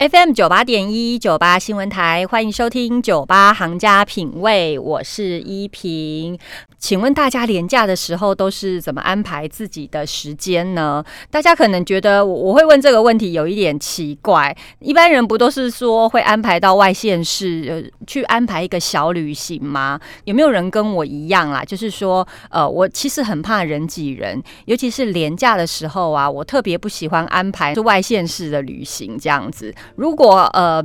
[0.00, 6.38] FM 九八点一九八新闻台，欢迎收听九八行家品味，我是依萍。
[6.78, 11.04] 请问大家廉假的时候都是怎么安排自己的时间呢？
[11.30, 20.00] 大家可能觉得我我会问这个问题有一点奇怪，一般人不都是说会安排到外县市去安排一个小旅行吗？
[20.24, 21.62] 有没有人跟我一样啊？
[21.62, 29.74] 就是说，呃，我其实很怕人挤人，尤其是廉假的时候啊，我特别不喜欢安排是外县市的旅行这样子。
[29.96, 30.84] 如果呃。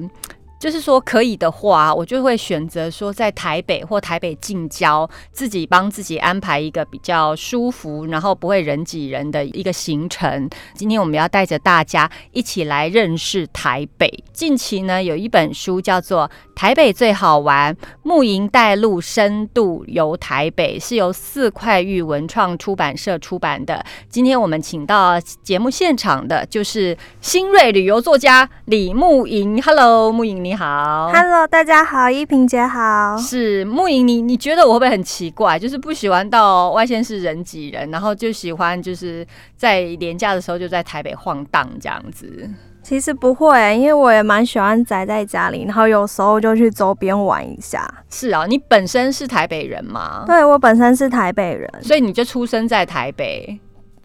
[0.58, 10.49] 就是说，可以的话，我就会选择说在台北或台北近郊，自己帮自己安排一个比较舒服，然后不会人挤人的一个行程。
[10.73, 14.10] 今天我们要带着大家一起来认识台北。
[14.34, 23.86] 近期呢，有一本书叫做《台北最好玩：木营带路深度游台北》，是由四块玉文创出版社出版的。
[24.09, 29.62] 今天我们请到节目现场的就是新锐旅游作家李木营。
[29.62, 30.46] Hello，木营。
[30.46, 35.60] 你好，Hello，大家好，依萍姐好，是木莹，你你觉得我会不会很奇怪？
[35.60, 39.26] 就是不喜欢到外县市人挤人，然后就喜欢就是
[39.57, 42.49] 在年假的时候就在台北晃荡这样子。
[42.86, 47.84] 其实不会，因为我也蛮喜欢宅在家里，然后有时候就去周边玩一下。
[48.12, 50.24] 是啊，你本身是台北人吗？
[50.28, 53.60] 对，我本身是台北人，所以你就出生在台北。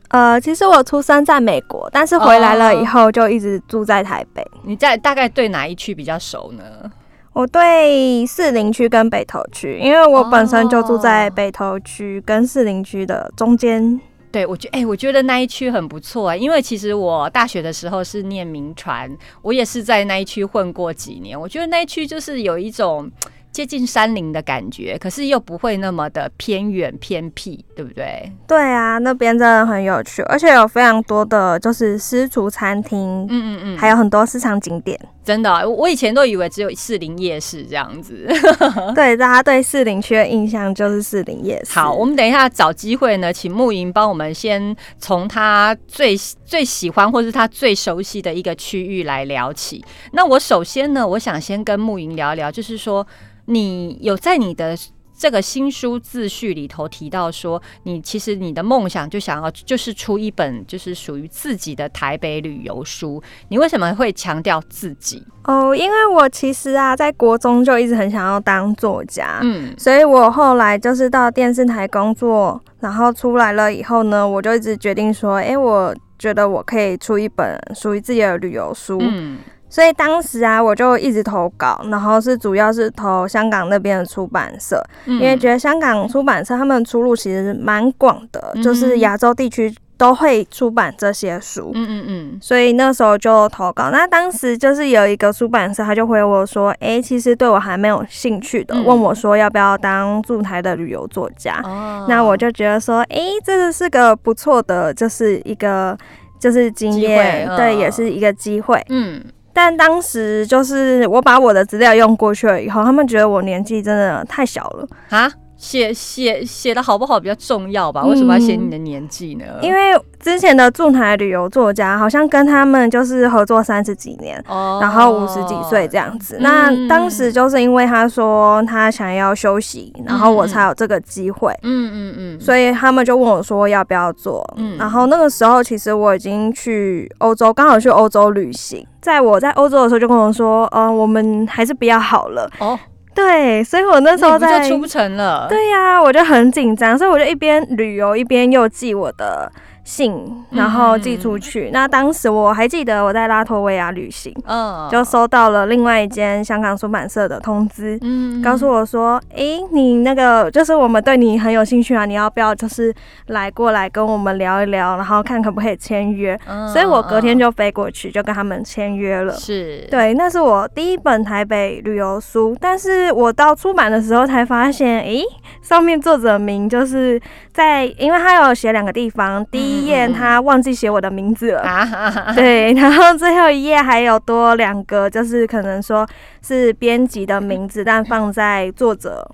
[0.08, 4.42] 呃，其实我出生在美国，但是回来了以后就一直住在台北。
[4.64, 6.90] 你在大概对哪一区比较熟呢？
[7.34, 14.00] 我对士林区跟北投区，因为我本身就住在北投区跟士林区的中间。
[14.30, 19.10] 对，我觉哎，我觉得那一区很不错啊，因为其实我大学的时候是念名传，
[19.42, 21.38] 我也是在那一区混过几年。
[21.38, 23.10] 我觉得那一区就是有一种。
[23.52, 28.32] 接近山林的感觉，可是又不会那么的偏远偏僻，对不对？
[28.46, 34.96] 对啊，那边真的很有趣，而且有非常多的就是私厨餐厅，嗯嗯嗯，还有很多市场景点。
[35.30, 38.26] 真的，我以前都以为只有士林夜市这样子。
[38.96, 41.78] 对，大家对士林区的印象就是士林夜市。
[41.78, 49.84] 好，我们等一下找机会呢，请木云帮我们先从他最最喜欢或是他最熟悉的一个区域来聊起。
[50.10, 53.06] 那我首先呢，我想先跟木云聊聊，就是说。
[53.46, 54.78] 你有在你的
[55.20, 63.22] 这个新书自序里头提到说，你其实你的梦想就想要就是出一本就是属于自己的台北旅游书。
[63.48, 65.22] 你为什么会强调自己？
[65.44, 79.36] 哦，因为我其实啊，在国中就一直很想要当作家，嗯，所以我后来就是到电视台工作，然后出来了以后呢，我就一直决定说，哎，我觉得我可以出一本属于自己的旅游书，嗯。
[79.70, 91.70] 所以当时啊，我就一直投稿，然后是主要是投香港那边的出版社，因为觉得香港出版社他们出路其实蛮广的，就是亚洲地区都会出版这些书。
[91.74, 92.38] 嗯嗯嗯。
[92.42, 102.06] 所以那时候就投稿，那当时就是有一个出版社，他就回我说：“哎，其实对我还没有兴趣的，问我说要不要当驻台的旅游作家。”哦。
[102.08, 105.96] 那我就觉得说：“哎，这个是个不错的，就是一个
[106.40, 109.22] 就是经验，对，也是一个机会。”嗯。
[109.62, 115.30] 但当时就是我把我的资料用过去了以后，他们觉得我年纪真的太小了啊。
[115.60, 118.02] 写写写的好不好比较重要吧？
[118.06, 119.44] 为什么要写你的年纪呢？
[119.60, 119.78] 因为
[120.18, 126.38] 之前的驻台旅游作家好像跟他们就是合作三十几年，哦然后五十几岁这样子。
[126.40, 131.52] 那当时就是因为他说他想要休息，然后我才有这个机会。
[131.62, 132.40] 嗯嗯嗯。
[132.40, 134.42] 所以他们就问我说要不要做。
[134.56, 134.78] 嗯。
[134.78, 138.86] 然后那个时候其实我已经去欧洲，刚好去欧洲旅行。
[139.02, 142.50] 在我在欧洲的时候就跟我说，嗯，我们还是不要好了。
[142.60, 142.78] 哦。
[143.20, 145.46] 对，所以我那时候在出不成了。
[145.48, 149.50] 对呀，我就很紧张，所以我就一边旅游一边又记我的。
[149.84, 151.70] 信，然后寄出去。
[151.72, 162.94] 那当时我还记得我在拉脱维亚旅行，嗯，就收到了另外一间香港出版社的通知，嗯，告诉我说，哎，你那个就是我们对你很有兴趣啊，你要不要就是
[163.28, 166.38] 来过来跟我们聊一聊，然后看可不可以签约？
[166.72, 169.32] 所以我隔天就飞过去，就跟他们签约了。
[169.34, 175.20] 是，对，那是我第一本台北旅游书，但是我到出版的时候才发现，哎，
[175.62, 177.20] 上面作者名就是
[177.60, 179.80] 在，因为他有写两个地方，第一。
[179.80, 186.06] 一页他忘记写我的名字了，对， 然后最后一页还有多两个，就是可能说
[186.42, 189.26] 是编辑的名字，但放在作者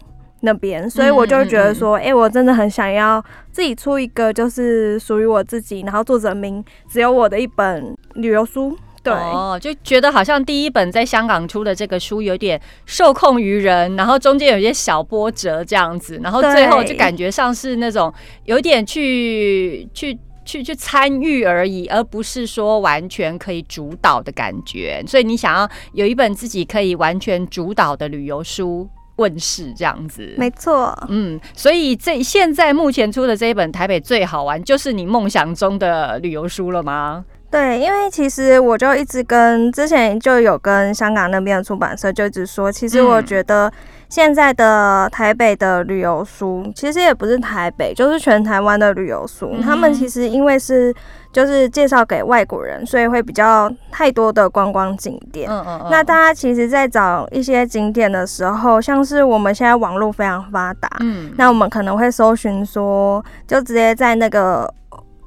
[0.43, 8.75] 那边，所以我就觉得说，哎，我真的很想要自己出一个，就是属于我自己，然后作者名只有我的一本旅游书。
[9.07, 18.13] 对，哦，就觉得好像第一本在香港出的这个书有点受控于人，然后中间有一些小波折这样子，然后最后就感觉上是那种
[18.45, 20.19] 有点去去。
[20.49, 25.03] 去去参与而已，而不是说完全可以主导的感觉。
[25.05, 30.97] 所以你想要有一本自己可以完全主导的旅游书问世，这样子，没错。
[31.09, 37.25] 嗯，所以这现在目前出的这一本《台北最好玩》，就是你梦想中的旅游书了吗？
[37.51, 43.73] 对，因为其实我就一直跟之前就有跟香港那边的出版社就一直说，其实我觉得
[44.09, 50.95] 现在的台北的旅游书，其实也不是台北，就是全台湾的旅游书，他们其实因为是
[51.33, 55.49] 就是介绍给外国人，所以会比较太多的观光景点。
[55.49, 55.87] 嗯嗯。
[55.91, 64.71] 那大家其实，在找一些景点的时候，像是我们现在网络非常发达，嗯，那我们可能会搜寻说，就直接在那个。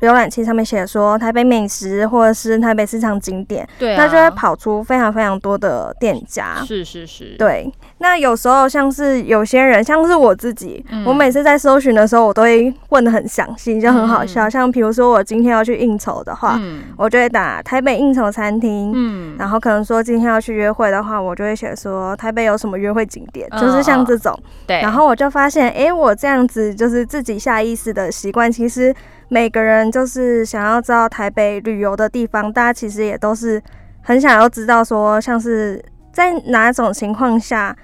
[0.01, 6.63] 浏览器上面写说台北美食或者是台北市场景点，对，那就会跑出非常非常多的店家。
[6.65, 7.71] 是是是，对。
[7.97, 14.49] 那有时候像是有些人，像是我自己，我每次在搜寻的时候，我都会问的很详细，就很好笑。
[14.49, 16.57] 像比如说我今天要去应酬的话，
[16.95, 24.33] 我就会打台北应酬餐厅，嗯，然后可能说今天要去约会的话，我就会写说台北有什么约会景点，就是像这种。
[24.65, 24.79] 对。
[24.81, 28.95] 然后我就发现，哎，我这样子就是自己下意识的习惯，其实。
[29.29, 33.61] 每个人就是想要知道台北旅游的地方，大家其实也都是
[34.01, 37.75] 很想要知道，说像是在哪种情况下，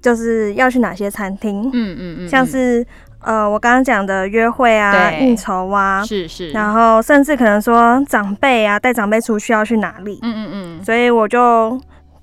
[0.00, 2.86] 就是要去哪些餐厅，嗯嗯嗯，像是
[3.22, 11.80] 呃我刚刚讲的约会啊、应酬啊，是是，然后甚至可能说长辈啊带长辈出去要去哪里，嗯嗯嗯，所以我就。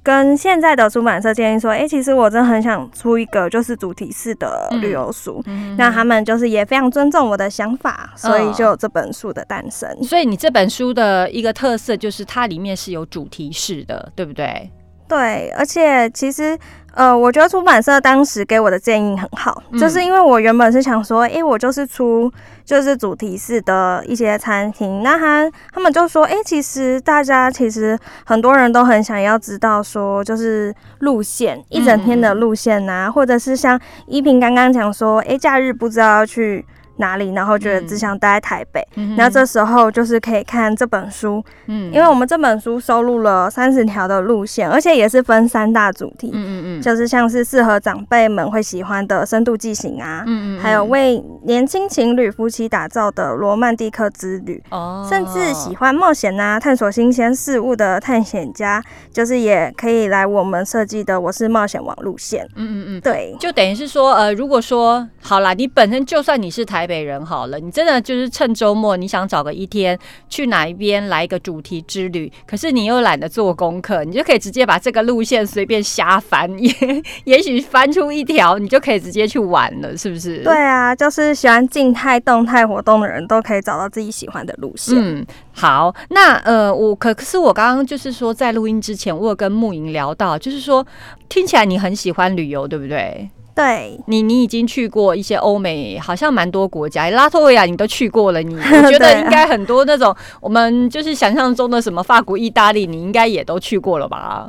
[0.08, 5.44] 跟现在的出版社建议说，哎，其实我真的很想出一个就是主题式的旅游书，
[5.78, 10.02] 那他们就是也非常尊重我的想法，所以就有这本书的诞生。
[10.02, 14.72] 所以你这本书的一个特色就是它里面是有主题式的，对不对？
[15.10, 16.58] 对，而且其实。
[16.98, 22.32] 呃，我觉得出版社当时给我的建议很好，就是因为我原本是想说，哎，我就是出
[22.66, 27.96] 就是主题式的一些餐厅，那他他们就说，哎，其实大家其实
[28.26, 36.66] 很多人都很想要知道说，就是路线一整天的路线呐，或者是像依萍刚刚讲说，哎，假日不知道要去。
[36.98, 37.34] 哪里？
[37.34, 38.82] 然后觉得只想待在台北，
[39.16, 66.87] 那这时候就是可以看这本书，嗯，因为我们这本书收录了三十条的路线，而且也是分三大主题，嗯嗯嗯，就是像是适合长辈们会喜欢的深度记行啊，嗯嗯，还有为年轻情侣夫妻打造的罗曼蒂克之旅，哦，甚至喜欢冒险啊、探索新鲜事物的探险家，就是也可以来我们设计的我是冒险王路线，嗯嗯嗯，对，就等于是说，呃，如果说好啦，你本身就算你是台。
[66.88, 70.00] 北人好了，你真的就是趁周末，你想找个一天
[70.30, 76.72] 去哪一边来一个主题之旅，可是你又懒得做功课，你就可以直接把这个路线随便瞎翻，也
[77.26, 80.44] 也许翻出一条，你就可以直接去玩了，是不是？
[80.44, 84.96] 对啊，就是喜欢静态、动态活动的人都可以找到自己喜欢的路线。
[84.98, 90.86] 嗯，好，那呃，我可可是我刚刚就是说在录音之前，我有跟木莹聊到，就是说
[91.28, 93.30] 听起来你很喜欢旅游，对不对？
[93.58, 98.44] 对你，你已经去过一些欧美，好像蛮多国家，拉脱维亚你都去过了。
[98.44, 104.48] 你我觉得 应该很多那种我们就是想象中的什么法国、意大利，你应该也都去过了吧？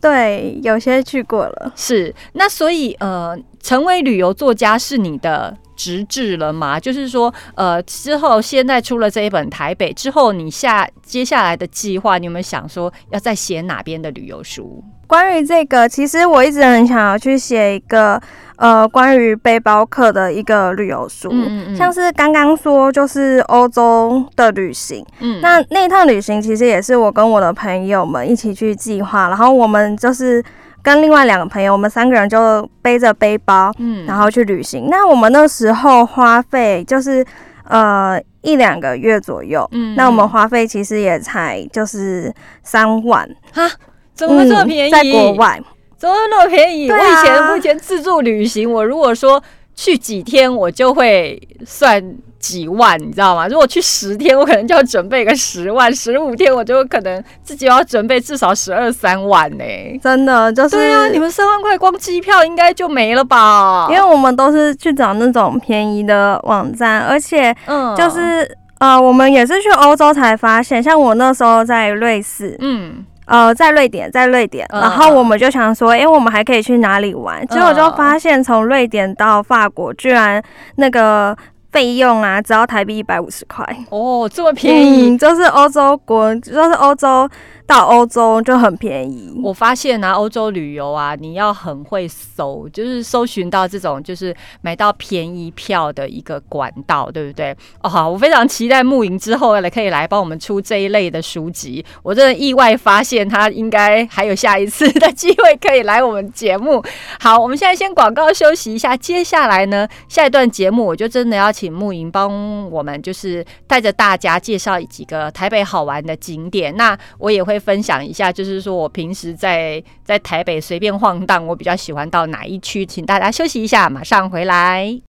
[0.00, 1.72] 对，有些去过了。
[1.76, 6.80] 是，那所以呃，成为旅游作家是你的直至了吗？
[6.80, 14.82] 就是说，呃，之后现在出了这一本《台北》之后，你下接下来的计划，你有没有想说要再写哪边的旅游书？
[15.06, 18.20] 关于这个，其实我一直很想要去写一个。
[18.58, 21.32] 呃，关于背包客的一个旅游书，
[21.76, 30.44] 像是刚刚说就是欧洲的旅行，嗯，那那一趟旅行其实也是我跟我的朋友们一起去计划，然后我们就是
[30.82, 34.88] 跟另外两个朋友，我们三个人就背着背包，嗯，然后去旅行。
[34.90, 37.24] 那我们那时候花费就是
[37.62, 42.34] 呃一两个月左右，嗯，那我们花费其实也才就是
[42.64, 43.22] 三万。
[43.54, 43.70] 啊，
[44.16, 44.90] 怎么这么便宜？
[44.90, 45.62] 在国外。
[45.98, 46.88] 怎么那么便宜？
[46.90, 49.42] 我以前我以前自助旅行，我如果说
[49.74, 52.00] 去几天，我就会算
[52.38, 53.48] 几万，你知道吗？
[53.48, 59.64] 如果去十天，我可能就要准备个十万；十五天，我就可能自己要准备至少十二三万呢。
[60.00, 63.88] 真的就是对啊，你们三万块光机票应该就没了吧？
[63.90, 73.04] 因为我们都是去找那种便宜的网站，而且嗯，就是呃，我们也是去欧洲才发现，像我那时候在瑞士，嗯。
[73.28, 77.46] 呃，在瑞典，在瑞典，然后我们就想说，哎，我们还可以去哪里玩？
[77.46, 80.42] 结果就发现，从瑞典到法国，居然
[80.76, 81.36] 那个
[81.70, 83.62] 费用啊，只要台币一百五十块。
[83.90, 87.28] 哦，这么便宜，就是欧洲国，就是欧洲
[87.68, 89.38] 到欧洲就很便宜。
[89.44, 97.54] 我发现啊，欧洲旅游啊，你要很会搜，就是搜寻到这种就是买到便宜票的一个管道，对不对？
[97.82, 101.84] 哦，好，我非常期待慕营之后来可以来帮我们出这一类的书籍。
[102.02, 106.82] 我真的意外发现他应该还有下一次的机会可以来我们节目。
[107.20, 116.74] 好，我们现在先广告休息一下，接下来呢，下一段节目我就真的要请慕营帮我们，就是带着大家介绍几个台北好玩的景点。
[116.74, 125.07] 那我也会分享一下，就是说我平时在在台北随便晃荡，我比较喜欢到哪一区，请大家休息一下，马上回来。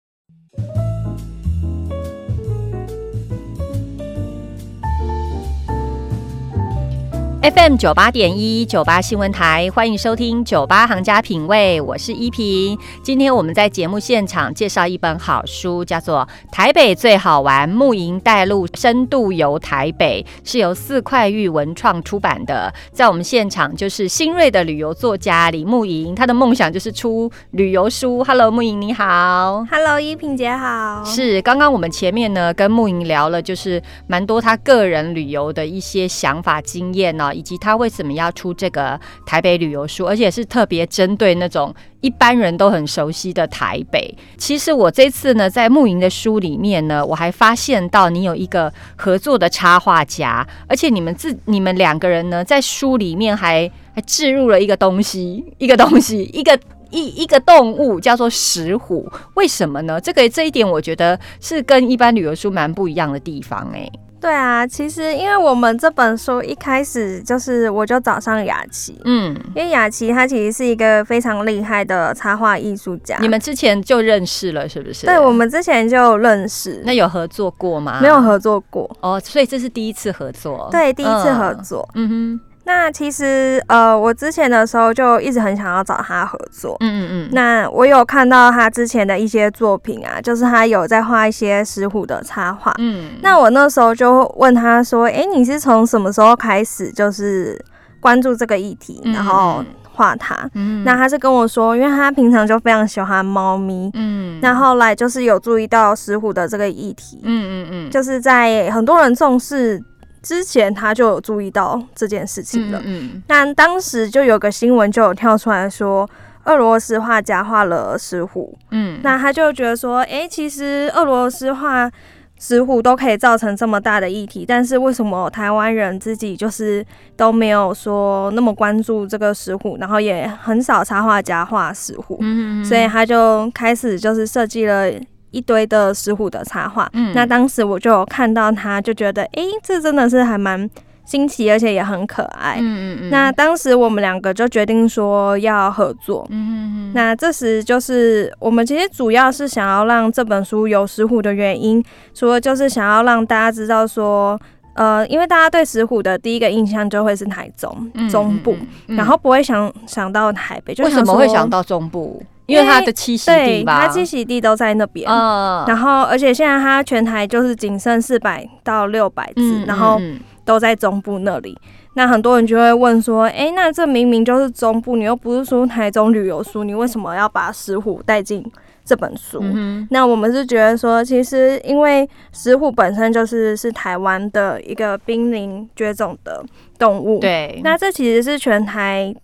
[7.41, 12.77] FM 九八点一九八新闻台，欢迎收听九八行家品味，我是依萍。
[13.01, 22.75] 今天我们在节目现场介绍一本好书，叫做《台北最好玩：露营带路深度游台北》，是由四块玉文创出版的。
[22.93, 28.25] 在我们现场就是新锐的旅游作家李慕莹，他的梦想就是出旅游书。
[28.25, 29.65] Hello，慕莹你好。
[29.71, 31.05] Hello，依萍姐好。
[31.05, 37.28] 是，刚刚我们前面呢跟慕莹聊了，就是蛮多他个人旅游的一些想法经验呢。
[37.33, 44.17] 以及他为什么要出这个台北旅游书，而且是特别针对那种一般人都很熟悉的台北。
[44.37, 56.59] 其实我这次呢，在慕云的书里面呢，我还发现到你有一个合作的插画家，而且你们自你们两个人呢，在书里面还还置入了一个东西，一个东西，一个
[56.91, 59.11] 一一个动物叫做石虎。
[59.35, 60.01] 为什么呢？
[60.01, 63.89] 这个这一点我觉得是跟一般旅游书蛮不一样的地方哎。
[64.21, 73.17] 对啊，其实因为我们这本书一开始就是我就找上雅琪，嗯，因为雅琪她其实是一个非常厉害的插画艺术家。
[73.21, 75.07] 你们之前就认识了是不是？
[75.07, 76.83] 对，我们之前就认识。
[76.85, 78.01] 那有合作过吗？
[78.03, 80.69] 没有合作过哦，所以这是第一次合作。
[80.71, 81.89] 对，第一次合作。
[81.95, 82.41] 嗯哼。
[82.69, 86.77] 那其实呃，我之前的时候就一直很想要找他合作。
[86.81, 87.29] 嗯嗯嗯。
[87.33, 92.75] 那我有看到他之前的一些作品啊，就是他有在画一些石虎的插画。
[92.77, 93.13] 嗯。
[93.23, 97.59] 那我那时候就问他说：“哎，你是从什么时候开始就是
[98.01, 100.85] 关注这个议题，然后画它？”嗯。
[100.85, 103.91] 那他是跟我说，因为他平常就非常喜欢猫咪。
[103.95, 104.39] 嗯。
[104.43, 107.19] 那后来就是有注意到石虎的这个议题。
[107.25, 107.91] 嗯嗯嗯。
[107.91, 109.83] 就是在很多人重视。
[110.23, 116.09] 之前他就有注意到这件事情了，嗯，那当时就有个新闻就有跳出来说，
[116.45, 121.91] 俄罗斯画家画了石虎，嗯，那他就觉得说，哎，其实俄罗斯画
[122.39, 126.85] 石虎都可以造成这么大的议题，但是为什么台湾人自己就是
[127.17, 134.91] 都没有说那么关注这个石虎，然后也很少插画家画石虎，嗯，所以他就开始就是设计了。
[135.31, 140.69] 一堆的石虎的插画，嗯，那当时我就有看到他，就觉得，哎，这真的是还蛮
[141.05, 143.11] 新奇，而且也很可爱，嗯嗯嗯。
[143.11, 146.93] 那当时我们两个就决定说要合作，嗯嗯嗯。
[146.95, 151.83] 那这时就是我们其实主要是想要让这本书有石虎的原因，
[152.15, 154.39] 除了就是想要让大家知道说，
[154.75, 158.57] 呃，因为大家对石虎的第一个印象就会是台中中部，
[158.87, 162.23] 然后不会想想到台北，为什么会想到中部？
[162.49, 165.09] 因为它的栖息地吧，它栖息地都在那边。
[165.09, 170.01] 嗯，然后而且现在它全台就是仅剩四百到六百只，然后
[170.47, 171.57] 都在中部那里。
[171.93, 178.43] 那很多人就会问说：“哎，那这明明就是中部，你又不是说台中旅游书，你为什么要把石虎带进
[178.83, 179.43] 这本书？”
[179.91, 186.43] 那我们是觉得说，其实因为石虎本身就是是台湾的一个濒临绝种的
[186.79, 187.19] 动物。
[187.19, 189.15] 对，那这其实是全台。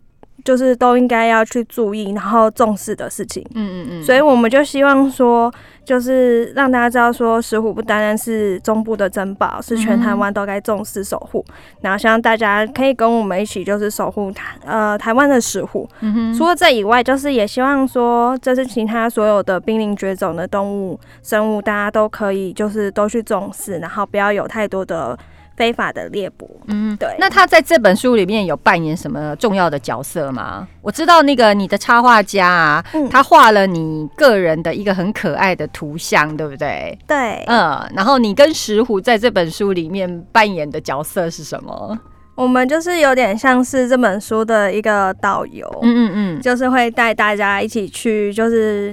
[0.45, 3.43] 就是都应该要去注意，然后重视的事情。
[3.55, 4.03] 嗯嗯嗯。
[4.03, 5.51] 所以我们就希望说，
[5.85, 11.43] 就是让大家知道说，石虎不单单是中部的珍宝，是全台湾都该重视守护。
[11.81, 15.89] 然后希望大家可以跟我们一起，就是守护台呃台湾的石虎。
[16.01, 16.35] 嗯哼。
[16.35, 25.19] 除了这以外，就是也希望说，这是其他所有的濒临绝种的动物生物，大家都可以就是都去重视，然后不要有太多的。
[25.57, 27.15] 非法的猎捕，嗯，对。
[27.19, 30.67] 那他在这本书里面有扮演什么重要的角色吗？
[30.83, 36.99] 我知道那个你的插画家啊，他画了你个人的一个很可爱的图像，对不对？
[37.07, 37.89] 对，嗯。
[37.95, 41.99] 然后你跟石虎在这本书里面扮演的角色是什么？
[42.35, 48.93] 我们就是有点像是这本书的一个导游，嗯嗯嗯，就是会带大家一起去，就是。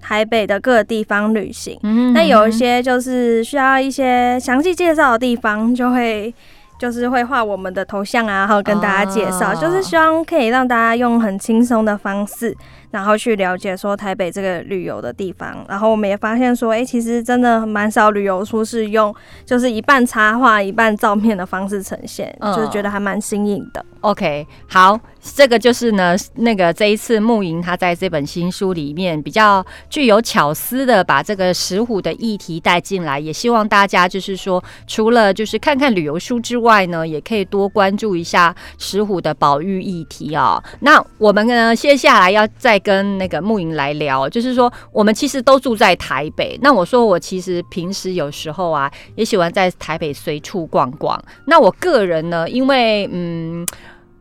[0.00, 1.78] 台北的各地方旅行，
[2.14, 6.32] 那有一些就是需要一些详细介绍的地方，就会
[6.78, 12.56] 就是会画我们的头像啊，然后跟大家介绍，就是希望可以让大家用很轻松的方式，
[12.90, 15.64] 然后去了解说台北这个旅游的地方。
[15.68, 19.14] 然后我们也发现说，哎，其实真的蛮少旅游书是用
[19.44, 23.84] 就是一半插画一半照片的方式呈现，就是觉得还蛮新颖的。
[24.00, 40.62] OK，好，这个就是呢，那个这一次木营他在这本新书里面比较具有巧思的把这个石虎的议题带进来，也希望大家就是说，除了就是看看旅游书之外呢，也可以多关注一下石虎的保育议题啊。
[40.80, 51.22] 那我们呢，接下来要再跟那个慕云来聊，就是说，我们其实都住在台北，那我说我其实平时有时候啊，也喜欢在台北随处逛逛。
[51.46, 53.66] 那我个人呢，因为嗯。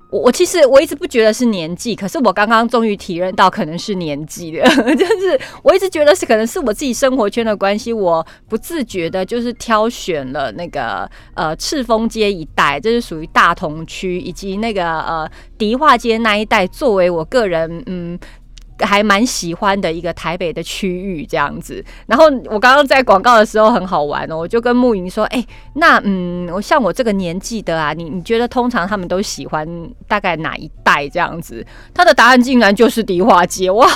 [0.10, 4.64] 我我其实我一直不觉得是年纪，可是我刚刚终于体认到可能是年纪的，
[4.96, 18.18] 就是我一直觉得是可能是我自己生活圈的关系，我不自觉的就是挑选了那个呃赤峰街一带，这是属于大同区，以及那个呃迪化街那一带作为我个人嗯。
[18.80, 29.68] 还蛮喜欢的一个台北的区域这样子，然后我刚刚在广告的时候很好玩哦，我就跟慕云说，哎，那嗯，我像我这个年纪的啊，你你觉得通常他们都喜欢
[30.08, 31.66] 大概哪一带这样子？
[31.94, 33.88] 他的答案竟然就是迪化街，哇，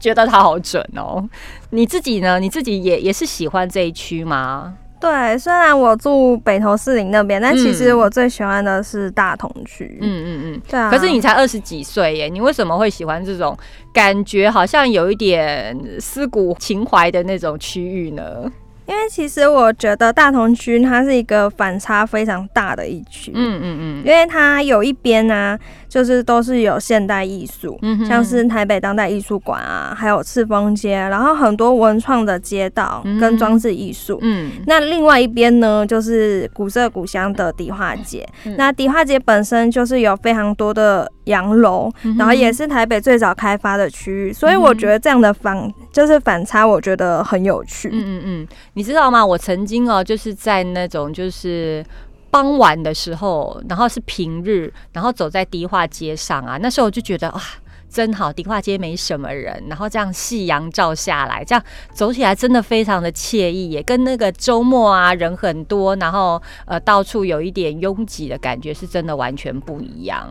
[0.00, 1.28] 觉得他好准哦。
[1.70, 2.38] 你自己呢？
[2.38, 4.74] 你自己也也是喜欢这一区吗？
[5.02, 9.98] 对，虽然我住北投四林那边，但其实我最喜欢的是大同区。
[10.00, 10.88] 嗯嗯嗯，对啊。
[10.92, 13.58] 可是你才二十几岁耶，你为什么会喜欢这种
[13.92, 18.50] 感觉好像有一点思古情怀的那种区域呢？
[18.92, 23.32] 因为其实我觉得大同区它是一个反差非常大的一区。
[23.34, 25.58] 嗯嗯嗯，因为它有一边呢。
[25.92, 34.18] 就是都是有现代艺术，像是台北当代艺术馆啊，还有赤峰街，然后很多文创的街道跟装置艺术。
[34.22, 38.26] 嗯，那另外一边呢，就是古色古香的迪化街。
[38.56, 47.90] 那迪化街本身就是有非常多的洋楼，然后也是台北最早开发的区域，所以我觉得这样的反就是反差，我觉得很有趣。
[47.92, 49.24] 嗯嗯嗯，你你知道吗？
[49.24, 51.86] 我曾经哦，就是在那种就是。
[52.32, 57.42] 傍晚的时候，然后是平日，然后走在迪化街上啊，那时候我就觉得哇，
[57.90, 61.62] 真好，迪化街没什么人，然后这样夕阳照下来，这样
[61.92, 70.26] 走起来真的非常的惬意，也跟那个周末啊人很多，然后呃到处有一点拥挤的感觉，是真的完全不一样。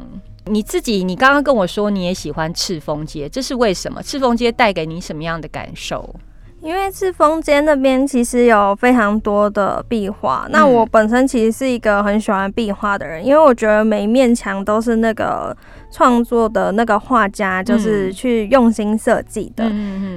[0.45, 4.01] 你自己，你刚刚跟我说你也喜欢赤峰街，这是为什么？
[4.01, 6.15] 赤峰街带给你什么样的感受？
[6.61, 15.55] 因为赤峰街那边其实有非常多的壁画，那我本身其实是一个很喜欢壁画的人，因为我觉得每一面墙都是那个
[15.91, 19.67] 创作的那个画家就是去用心设计的。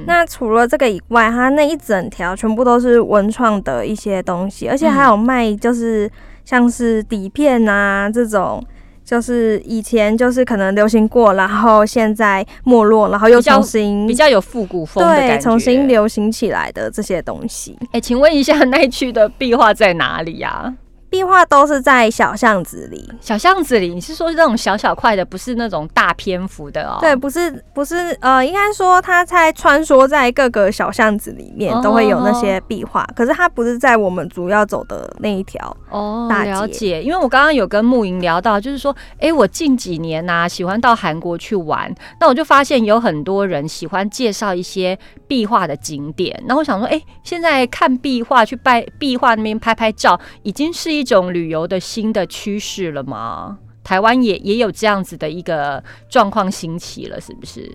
[0.07, 6.11] 那除了这个以外，它那一整条全部都是文创的一些东西，而且还有卖就是
[6.44, 8.62] 像是底片啊这种。
[9.05, 17.79] 就是以前就是可能流行过，然后现在没落，然后又重新比较有复古风的感觉，重新流行起来的这些东西。
[17.93, 20.75] 哎，请问一下， 那区的壁画在哪里呀？
[21.14, 26.98] 壁画都是在小巷子里，小巷子里，你是说那种小小块的，不是那种大篇幅的哦？
[27.00, 36.29] 对，不是，不是，呃，应该说它在穿梭在各个小巷子里面，都会有那些壁画，可是它不是在我们主要走的那一条哦。
[36.44, 44.98] 了解，因为我刚刚有跟慕莹聊到，就是说，哎，我近几年呐喜欢到韩国去玩，那我就发现有很多人喜欢介绍一些
[45.35, 51.05] 壁画的景点，那我想说，哎，现在看壁画去拜壁画那边拍拍照，已经是一。
[51.05, 53.59] 种旅游的新的趋势了吗？
[53.85, 57.70] 台湾也也有这样子的一个状况兴起了，是不是？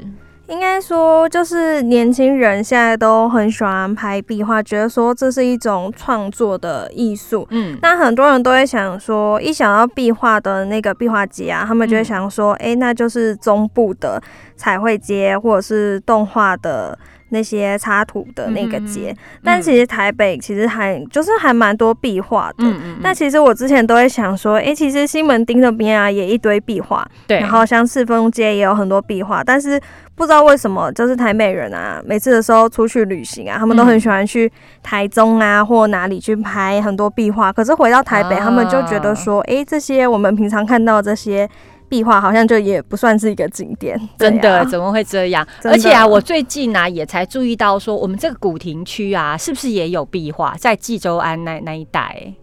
[0.47, 7.47] 应该说，就是年轻人现在都很喜欢拍壁画，觉得说这是一种创作的艺术。
[7.51, 14.19] 嗯，那很多人都会想说，一想到壁画的那个壁画节啊，他们就会想说，哎，那就是中部的
[14.55, 16.97] 彩绘街，或者是动画的。
[17.29, 22.65] 那些插图的那个街，但其实台北其实还就是还蛮多壁画的。
[23.01, 27.39] 那其实我之前都会想说，哎，其实西门町那边啊也一堆壁画，对。
[27.39, 29.79] 然后像赤峰街也有很多壁画，但是
[30.15, 34.51] 不知道为什么，就是台北人啊，每次的时候出去旅行啊，他们都很喜欢去
[34.83, 37.53] 台中啊或哪里去拍很多壁画。
[37.53, 41.49] 可是回到台北，他们就觉得说，哎，这些我们平常看到这些。
[41.89, 45.45] 壁画好像就也不算是一个景点，真的怎么会这样？
[45.63, 52.33] 而且啊，我最近啊也才注意到说，我们这个古亭区啊，是不是也有壁画在济州安那那一带？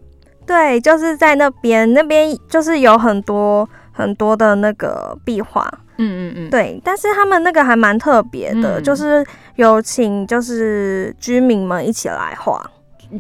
[0.45, 5.67] 对，就是在那边，那边就是有很多很多的那个壁画。
[5.99, 12.71] 嗯嗯嗯，对，但是他们那个还蛮特别的，就是有请就是居民们一起来画。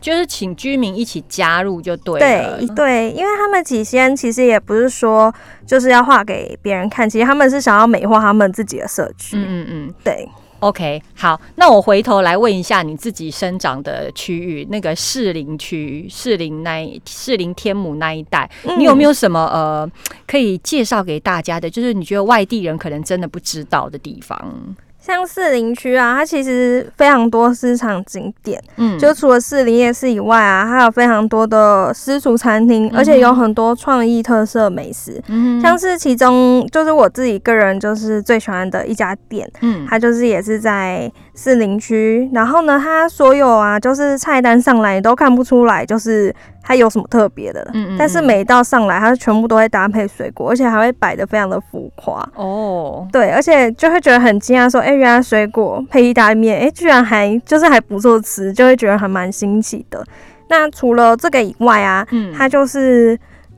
[0.01, 2.59] 就是请居民一起加入就对了。
[2.59, 5.35] 对对，因为他们起先其实也不是说
[5.67, 9.37] 就是要画给别人看，其实他们是想要美化他们自己的社区。
[9.37, 10.29] 嗯嗯嗯，对。
[10.61, 19.89] OK，好，那我回头来问一下你自己生长的区域，那个士林区、士林那、士林天母那一带，你有没有什么呃
[20.27, 21.69] 可以介绍给大家的？
[21.69, 24.75] 就是你觉得外地人可能真的不知道的地方？
[25.07, 46.35] 像士林区啊，它其实非常多市场景点，嗯，就除了士林夜市以外啊，还有非常多的私厨餐厅，而且有很多创意特色美食，嗯，像是其中就是我自己个人就是最喜欢的一家店，嗯，它就是也是在士林区，然后呢，它所有啊，就是菜单上来你都看不出来，就是。
[46.69, 47.61] 它有什么特别的？
[47.75, 47.97] 嗯嗯。
[47.97, 52.29] 但是每一道上来，它全部都会搭配水果，而且还会摆的非常的浮夸。
[52.35, 53.07] 哦。
[53.13, 60.05] 对，而且就会觉得很惊讶，说：“哎，原来水果配意大利面，哎，居然还就是还不错吃，就会觉得还蛮新奇的。”
[60.51, 63.17] 那除了这个以外啊，嗯，它就是。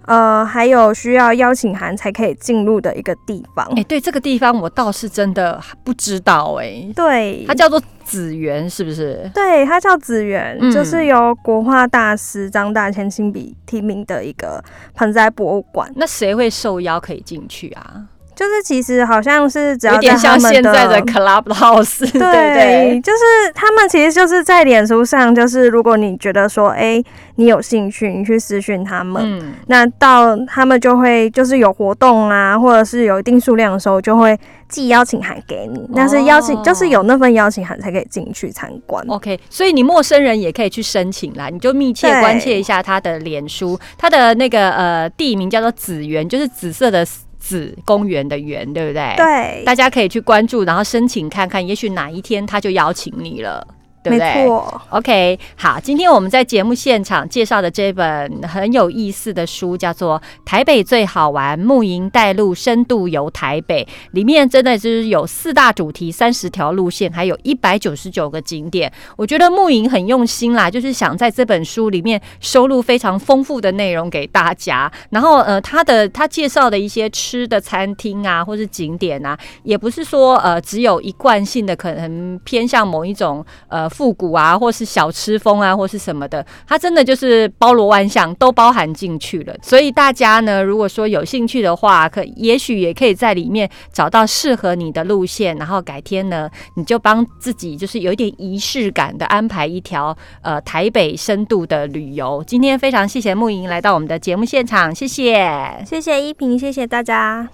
[0.08, 3.66] 呃，还有需要邀请函才可以进入的一个地方。
[3.76, 6.90] 哎，对，这个地方我倒是真的不知道哎。
[6.96, 9.30] 对，它叫做紫园，是不是？
[9.34, 15.92] 对，它叫紫园，就是由国画大师张大千亲笔提名的一个盆栽博物馆。
[15.94, 18.02] 那谁会受邀可以进去啊？
[18.38, 27.02] 就是其实好像是只要有点像现在的 Clubhouse， 对，就是他们其实就是在脸书上，就是如果你觉得说，哎，
[27.34, 35.90] 你有兴趣，你去私讯他们，嗯，那到他们就会就是有活动啊，或者是有一定数量的时候，就会寄邀请函给你。
[35.92, 39.04] 但是邀请，就是有那份邀请函才可以进去参观。
[39.08, 47.04] OK，所以你陌生人也可以去申请啦，你就密切关切一下他的脸书，他的那个呃地名叫做紫园，就是紫色的。
[47.38, 49.14] 紫公园的园，对不对？
[49.16, 53.66] 对，大家可以去关注，然后申请看看，也许哪一天他就邀请你了。
[54.10, 68.90] 没错，OK，好，今天我们在节目现场介绍的这本很有意思的书，叫做《台北最好玩：露营带路深度游台北》，里面真的就是有四大主题、三十条路线，还有一百九十九个景点。
[69.16, 74.90] 我觉得露营很用心啦，就是想在这本书里面收录非常丰富的内容给大家。
[75.10, 83.88] 然后，呃，他的他介绍的一些吃的餐厅啊，或是景点啊，也不是说呃只有一贯性的，可能偏向某一种呃。
[83.98, 89.52] 复古啊，或是小吃风啊，或是什么的，它真的就是包罗万象，都包含进去了。
[89.60, 102.44] 所以大家呢，如果说有兴趣的话，可也许也可以在里面找到适合你的路线，然后改天呢，你就帮自己就是有一点仪式感的安排一条呃台北深度的旅游。
[102.46, 107.46] 今天非常谢谢木莹来到我们的节目现场，谢谢，谢谢依萍，谢谢大家。